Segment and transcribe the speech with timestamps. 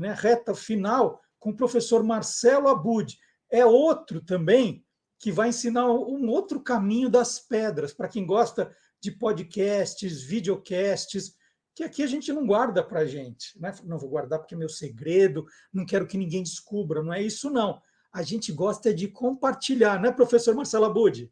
[0.00, 3.18] né, reta final, com o professor Marcelo Abud.
[3.50, 4.84] É outro também
[5.18, 11.34] que vai ensinar um outro caminho das pedras, para quem gosta de podcasts, videocasts,
[11.74, 13.58] que aqui a gente não guarda para a gente.
[13.60, 13.74] Né?
[13.84, 17.50] Não vou guardar porque é meu segredo, não quero que ninguém descubra, não é isso,
[17.50, 17.80] não.
[18.12, 21.30] A gente gosta de compartilhar, né, professor Marcelo Abud?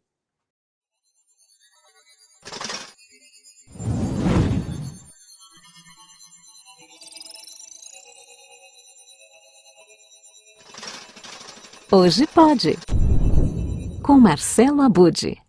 [11.91, 12.77] Hoje pode.
[14.05, 15.41] Com Marcelo Abude.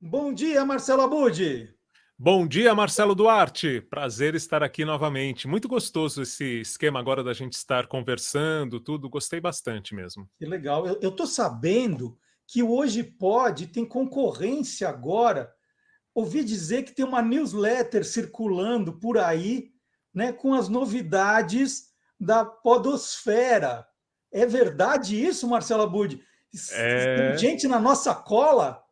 [0.00, 1.68] Bom dia, Marcelo Abude.
[2.18, 3.82] Bom dia, Marcelo Duarte.
[3.82, 5.46] Prazer estar aqui novamente.
[5.46, 9.10] Muito gostoso esse esquema agora da gente estar conversando, tudo.
[9.10, 10.26] Gostei bastante mesmo.
[10.38, 10.86] Que legal.
[10.86, 15.52] Eu estou sabendo que hoje pode, tem concorrência agora.
[16.14, 19.72] Ouvi dizer que tem uma newsletter circulando por aí,
[20.14, 23.86] né, com as novidades da Podosfera.
[24.36, 26.22] É verdade isso, Marcelo Abud?
[26.72, 27.30] É...
[27.30, 28.82] Tem gente na nossa cola?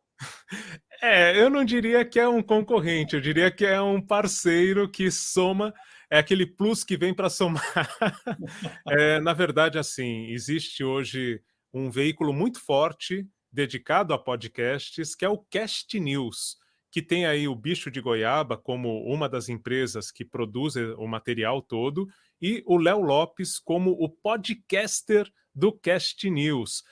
[1.03, 5.11] É, eu não diria que é um concorrente, eu diria que é um parceiro que
[5.11, 5.71] soma,
[6.09, 7.61] é aquele plus que vem para somar.
[8.89, 11.39] é, na verdade, assim, existe hoje
[11.71, 16.57] um veículo muito forte dedicado a podcasts, que é o Cast News,
[16.89, 21.61] que tem aí o Bicho de Goiaba como uma das empresas que produz o material
[21.61, 22.07] todo,
[22.41, 26.83] e o Léo Lopes como o podcaster do Cast News.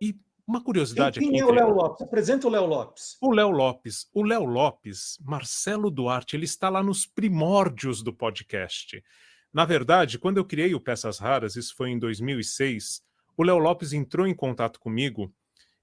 [0.00, 1.38] E uma curiosidade Quem aqui.
[1.38, 2.02] Quem é o Léo Lopes?
[2.02, 3.16] Apresenta o Léo Lopes.
[3.20, 4.08] O Léo Lopes.
[4.12, 9.02] O Léo Lopes, Marcelo Duarte, ele está lá nos primórdios do podcast.
[9.52, 13.02] Na verdade, quando eu criei o Peças Raras, isso foi em 2006,
[13.36, 15.32] o Léo Lopes entrou em contato comigo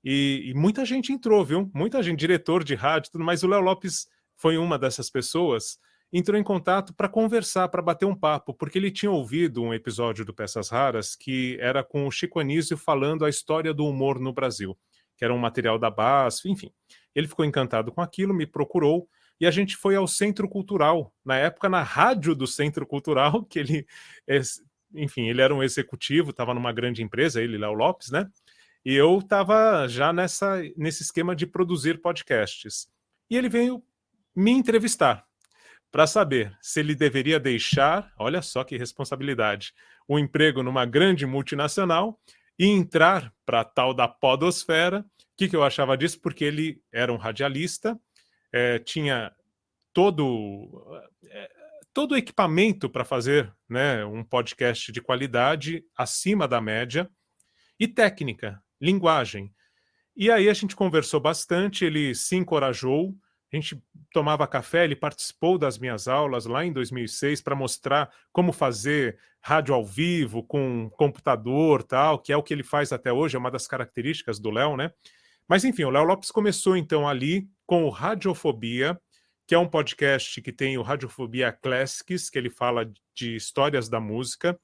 [0.03, 1.69] e, e, muita gente entrou, viu?
[1.73, 5.79] Muita gente, diretor de rádio, tudo, mas o Léo Lopes foi uma dessas pessoas
[6.11, 10.23] entrou em contato para conversar, para bater um papo, porque ele tinha ouvido um episódio
[10.23, 14.33] do Peças Raras que era com o Chico Anísio falando a história do humor no
[14.33, 14.77] Brasil,
[15.17, 16.71] que era um material da BASF, enfim.
[17.13, 19.07] Ele ficou encantado com aquilo, me procurou
[19.39, 23.59] e a gente foi ao Centro Cultural, na época na rádio do Centro Cultural, que
[23.59, 23.85] ele,
[24.95, 28.27] enfim, ele era um executivo, estava numa grande empresa, ele, Léo Lopes, né?
[28.83, 32.87] E eu estava já nessa, nesse esquema de produzir podcasts.
[33.29, 33.83] E ele veio
[34.33, 35.27] me entrevistar
[35.91, 39.73] para saber se ele deveria deixar, olha só que responsabilidade,
[40.07, 42.19] o um emprego numa grande multinacional
[42.57, 44.99] e entrar para tal da podosfera.
[44.99, 45.03] O
[45.37, 46.19] que, que, eu achava disso?
[46.19, 47.99] Porque ele era um radialista,
[48.51, 49.31] é, tinha
[49.93, 51.51] todo, é,
[51.93, 57.09] todo o equipamento para fazer né, um podcast de qualidade acima da média
[57.79, 59.53] e técnica, linguagem.
[60.15, 63.15] E aí a gente conversou bastante, ele se encorajou,
[63.59, 69.17] gente tomava café, ele participou das minhas aulas lá em 2006 para mostrar como fazer
[69.41, 73.39] rádio ao vivo com computador, tal, que é o que ele faz até hoje, é
[73.39, 74.91] uma das características do Léo, né?
[75.47, 78.99] Mas enfim, o Léo Lopes começou então ali com o Radiofobia,
[79.47, 83.99] que é um podcast que tem o Radiofobia Classics, que ele fala de histórias da
[83.99, 84.59] música.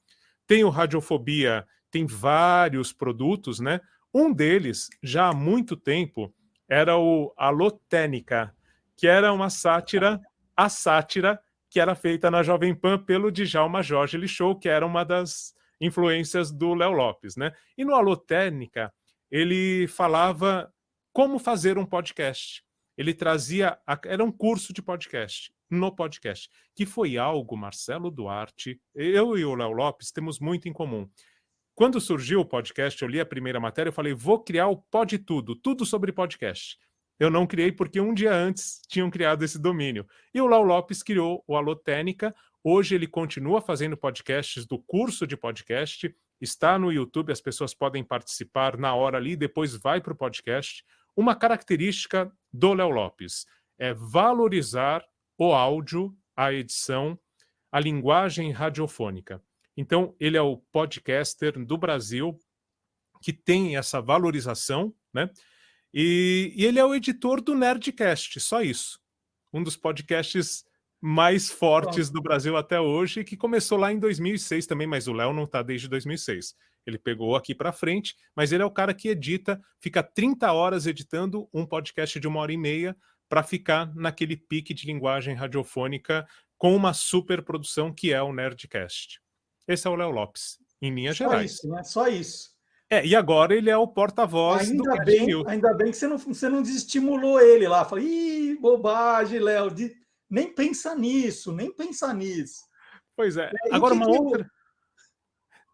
[0.46, 3.80] Tem o Radiofobia, tem vários produtos, né?
[4.12, 6.32] Um deles, já há muito tempo,
[6.68, 8.54] era o Alotênica,
[8.96, 10.20] que era uma sátira,
[10.56, 11.40] a sátira
[11.70, 16.52] que era feita na Jovem Pan pelo Djalma Jorge Lixou, que era uma das influências
[16.52, 17.52] do Léo Lopes, né?
[17.76, 18.94] E no Alô Técnica,
[19.28, 20.72] ele falava
[21.12, 22.62] como fazer um podcast.
[22.96, 29.36] Ele trazia, era um curso de podcast, no podcast, que foi algo, Marcelo Duarte, eu
[29.36, 31.08] e o Léo Lopes temos muito em comum.
[31.74, 35.18] Quando surgiu o podcast, eu li a primeira matéria, eu falei, vou criar o Pod
[35.18, 36.78] Tudo, tudo sobre podcast.
[37.18, 40.06] Eu não criei porque um dia antes tinham criado esse domínio.
[40.32, 42.34] E o Lau Lopes criou o Alotênica.
[42.62, 46.14] Hoje ele continua fazendo podcasts do curso de podcast.
[46.40, 50.84] Está no YouTube, as pessoas podem participar na hora ali, depois vai para o podcast.
[51.16, 53.46] Uma característica do Léo Lopes
[53.78, 55.04] é valorizar
[55.38, 57.18] o áudio, a edição,
[57.70, 59.42] a linguagem radiofônica.
[59.76, 62.38] Então, ele é o podcaster do Brasil
[63.20, 65.30] que tem essa valorização, né?
[65.96, 68.98] E, e, ele é o editor do Nerdcast, só isso.
[69.52, 70.64] Um dos podcasts
[71.00, 75.32] mais fortes do Brasil até hoje, que começou lá em 2006 também, mas o Léo
[75.32, 76.56] não está desde 2006.
[76.84, 80.86] Ele pegou aqui para frente, mas ele é o cara que edita, fica 30 horas
[80.86, 82.96] editando um podcast de uma hora e meia
[83.28, 86.26] para ficar naquele pique de linguagem radiofônica
[86.58, 89.20] com uma super produção que é o Nerdcast.
[89.68, 91.52] Esse é o Léo Lopes, em linhas Só gerais.
[91.52, 91.82] Isso, né?
[91.84, 92.53] Só isso.
[92.94, 96.16] É, e agora ele é o porta-voz do ainda bem, Ainda bem que você não,
[96.16, 97.84] você não desestimulou ele lá.
[97.84, 99.68] Falei, ih, bobagem, Léo.
[99.68, 99.92] De...
[100.30, 102.62] Nem pensa nisso, nem pensa nisso.
[103.16, 103.50] Pois é.
[103.72, 104.48] Agora, uma outra.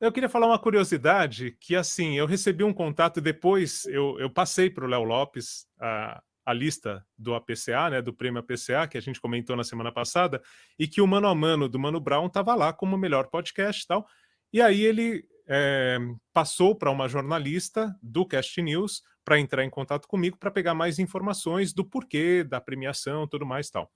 [0.01, 4.71] Eu queria falar uma curiosidade que, assim, eu recebi um contato depois, eu, eu passei
[4.71, 9.03] para o Léo Lopes a, a lista do APCA, né, do prêmio APCA, que a
[9.03, 10.41] gente comentou na semana passada,
[10.79, 13.87] e que o Mano a Mano do Mano Brown estava lá como melhor podcast e
[13.87, 14.07] tal.
[14.51, 15.99] E aí ele é,
[16.33, 21.01] passou para uma jornalista do Cast News para entrar em contato comigo para pegar mais
[21.01, 23.91] informações do porquê da premiação tudo mais tal.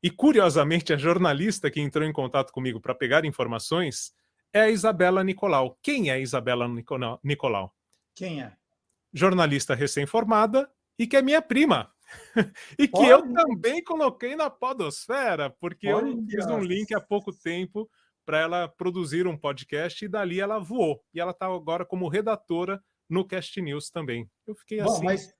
[0.00, 4.12] E curiosamente, a jornalista que entrou em contato comigo para pegar informações
[4.52, 5.76] é a Isabela Nicolau.
[5.82, 7.74] Quem é a Isabela Nicolau?
[8.14, 8.52] Quem é?
[9.12, 11.90] Jornalista recém-formada e que é minha prima.
[12.78, 13.08] e que Olha.
[13.08, 16.06] eu também coloquei na Podosfera, porque Olha.
[16.06, 17.90] eu fiz um link há pouco tempo
[18.26, 21.00] para ela produzir um podcast e dali ela voou.
[21.14, 24.28] E ela está agora como redatora no Cast News também.
[24.46, 25.04] Eu fiquei Bom, assim.
[25.04, 25.32] Mas,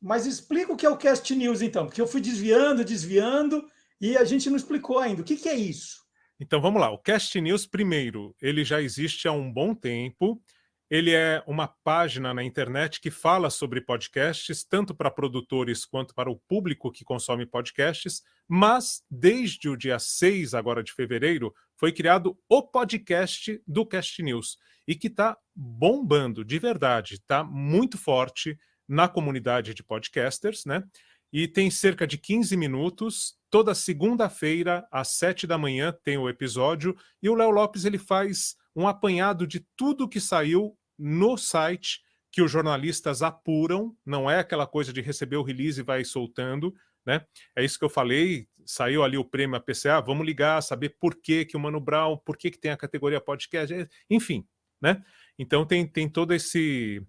[0.00, 3.64] mas explica o que é o Cast News, então, porque eu fui desviando, desviando
[4.00, 5.20] e a gente não explicou ainda.
[5.20, 6.00] O que, que é isso?
[6.40, 6.90] Então vamos lá.
[6.90, 10.42] O Cast News, primeiro, ele já existe há um bom tempo.
[10.90, 16.30] Ele é uma página na internet que fala sobre podcasts, tanto para produtores quanto para
[16.30, 22.38] o público que consome podcasts, mas desde o dia 6 agora de fevereiro foi criado
[22.46, 28.54] o podcast do Cast News e que está bombando de verdade, está muito forte
[28.86, 30.84] na comunidade de podcasters, né?
[31.32, 33.34] E tem cerca de 15 minutos.
[33.48, 36.94] Toda segunda-feira, às 7 da manhã, tem o episódio.
[37.22, 42.00] E o Léo Lopes ele faz um apanhado de tudo que saiu no site
[42.30, 46.74] que os jornalistas apuram, não é aquela coisa de receber o release e vai soltando,
[47.04, 47.24] né?
[47.56, 51.44] É isso que eu falei, saiu ali o prêmio APCA, vamos ligar, saber por que,
[51.44, 54.46] que o Mano Brown, por que, que tem a categoria podcast, é, enfim,
[54.80, 55.02] né?
[55.38, 57.02] Então tem, tem todo esse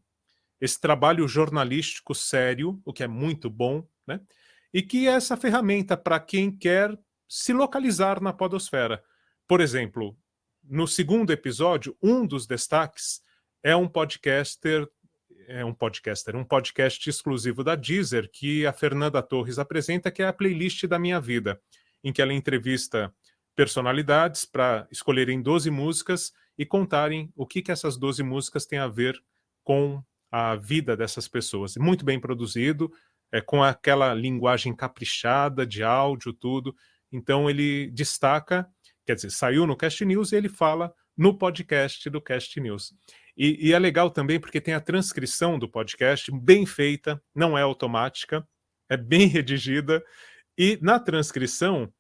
[0.60, 4.22] esse trabalho jornalístico sério, o que é muito bom, né?
[4.72, 6.96] E que é essa ferramenta para quem quer
[7.28, 9.04] se localizar na podosfera.
[9.48, 10.16] Por exemplo,
[10.64, 13.22] no segundo episódio, um dos destaques
[13.64, 14.88] é um podcaster,
[15.48, 20.28] é um podcaster, um podcast exclusivo da Deezer que a Fernanda Torres apresenta, que é
[20.28, 21.60] a playlist da minha vida,
[22.04, 23.14] em que ela entrevista
[23.56, 28.88] personalidades para escolherem 12 músicas e contarem o que, que essas 12 músicas têm a
[28.88, 29.22] ver
[29.64, 31.76] com a vida dessas pessoas.
[31.76, 32.92] Muito bem produzido,
[33.32, 36.76] é, com aquela linguagem caprichada de áudio, tudo.
[37.12, 38.68] Então ele destaca,
[39.06, 42.94] quer dizer, saiu no Cast News e ele fala no podcast do Cast News.
[43.36, 47.62] E, e, é legal também porque tem a transcrição do podcast bem feita, não é
[47.62, 48.48] automática,
[48.90, 50.04] é bem redigida.
[50.58, 51.92] E na transcrição,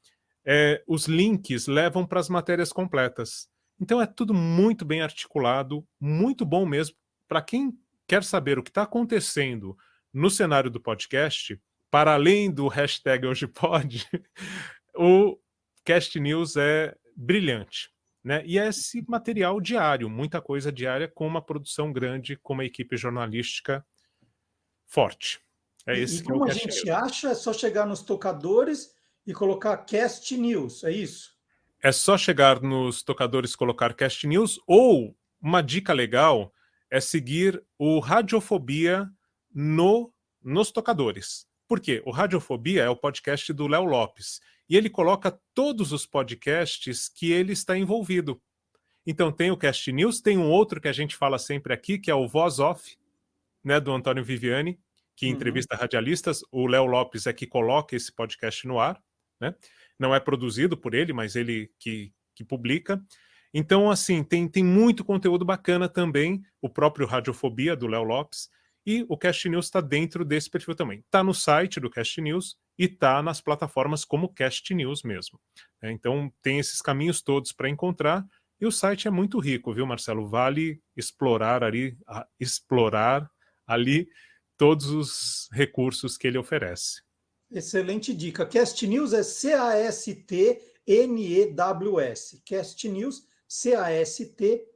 [0.45, 3.50] é, os links levam para as matérias completas.
[3.80, 6.95] Então é tudo muito bem articulado, muito bom mesmo.
[7.28, 7.74] Para quem
[8.07, 9.77] quer saber o que está acontecendo
[10.13, 14.07] no cenário do podcast, para além do hashtag hoje pode,
[14.95, 15.38] o
[15.84, 17.89] Cast News é brilhante.
[18.23, 18.44] Né?
[18.45, 22.95] E é esse material diário, muita coisa diária, com uma produção grande, com uma equipe
[22.95, 23.85] jornalística
[24.85, 25.39] forte.
[25.88, 28.91] É esse e, e como é a gente acha, é só chegar nos tocadores
[29.25, 31.31] e colocar Cast News, é isso?
[31.81, 36.53] É só chegar nos tocadores e colocar Cast News, ou uma dica legal
[36.91, 39.09] é seguir o Radiofobia
[39.51, 40.13] no,
[40.44, 41.47] nos tocadores.
[41.71, 42.01] Por quê?
[42.06, 47.31] O Radiofobia é o podcast do Léo Lopes e ele coloca todos os podcasts que
[47.31, 48.41] ele está envolvido.
[49.07, 52.12] Então tem o Cast News, tem um outro que a gente fala sempre aqui, que
[52.12, 52.98] é o Voz Off,
[53.63, 54.77] né, do Antônio Viviani,
[55.15, 55.31] que uhum.
[55.31, 56.41] entrevista radialistas.
[56.51, 59.01] O Léo Lopes é que coloca esse podcast no ar,
[59.39, 59.55] né?
[59.98, 63.01] Não é produzido por ele, mas ele que, que publica.
[63.53, 68.50] Então, assim, tem, tem muito conteúdo bacana também, o próprio Radiofobia, do Léo Lopes,
[68.85, 71.00] e o Cast News está dentro desse perfil também.
[71.00, 75.39] Está no site do Cast News e está nas plataformas como Cast News mesmo.
[75.81, 78.25] É, então tem esses caminhos todos para encontrar
[78.61, 80.27] e o site é muito rico, viu, Marcelo?
[80.27, 81.97] Vale explorar ali,
[82.39, 83.27] explorar
[83.65, 84.07] ali
[84.55, 87.01] todos os recursos que ele oferece.
[87.51, 88.45] Excelente dica.
[88.45, 90.21] Cast News é C-A-S-T-N-E-W-S.
[92.45, 94.71] Cast News, C-A-S-T-N-E-W-S.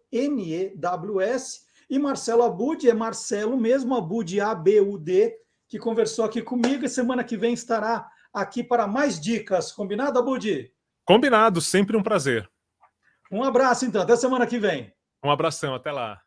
[1.89, 5.36] E Marcelo Abud é Marcelo mesmo, Abud A-B-U-D,
[5.68, 9.72] que conversou aqui comigo e semana que vem estará aqui para mais dicas.
[9.72, 10.72] Combinado, Abud?
[11.06, 12.50] Combinado, sempre um prazer.
[13.32, 14.01] Um abraço, então.
[14.01, 14.94] Até semana que vem.
[15.24, 16.22] Um abração, até lá.